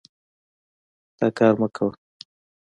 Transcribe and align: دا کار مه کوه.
دا 1.17 1.27
کار 1.37 1.53
مه 1.61 1.67
کوه. 1.75 1.91